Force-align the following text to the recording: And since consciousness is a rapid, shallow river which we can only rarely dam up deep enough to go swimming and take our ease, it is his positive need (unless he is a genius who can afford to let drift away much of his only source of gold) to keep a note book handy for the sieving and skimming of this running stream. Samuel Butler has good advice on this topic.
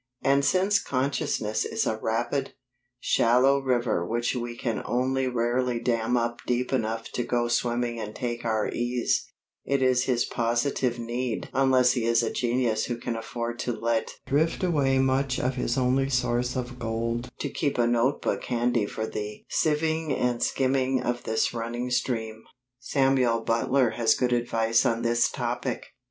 And 0.23 0.43
since 0.43 0.81
consciousness 0.81 1.63
is 1.63 1.85
a 1.85 1.95
rapid, 2.01 2.55
shallow 2.99 3.59
river 3.59 4.03
which 4.03 4.35
we 4.35 4.57
can 4.57 4.81
only 4.83 5.27
rarely 5.27 5.79
dam 5.79 6.17
up 6.17 6.39
deep 6.47 6.73
enough 6.73 7.11
to 7.11 7.21
go 7.23 7.47
swimming 7.47 7.99
and 7.99 8.15
take 8.15 8.43
our 8.43 8.67
ease, 8.67 9.27
it 9.63 9.83
is 9.83 10.05
his 10.05 10.25
positive 10.25 10.97
need 10.97 11.51
(unless 11.53 11.91
he 11.91 12.05
is 12.05 12.23
a 12.23 12.33
genius 12.33 12.85
who 12.85 12.97
can 12.97 13.15
afford 13.15 13.59
to 13.59 13.73
let 13.73 14.15
drift 14.25 14.63
away 14.63 14.97
much 14.97 15.39
of 15.39 15.53
his 15.53 15.77
only 15.77 16.09
source 16.09 16.55
of 16.55 16.79
gold) 16.79 17.29
to 17.37 17.49
keep 17.49 17.77
a 17.77 17.85
note 17.85 18.23
book 18.23 18.43
handy 18.45 18.87
for 18.87 19.05
the 19.05 19.45
sieving 19.51 20.11
and 20.17 20.41
skimming 20.41 20.99
of 20.99 21.25
this 21.25 21.53
running 21.53 21.91
stream. 21.91 22.41
Samuel 22.79 23.41
Butler 23.41 23.91
has 23.91 24.15
good 24.15 24.33
advice 24.33 24.83
on 24.83 25.03
this 25.03 25.29
topic. 25.29 25.85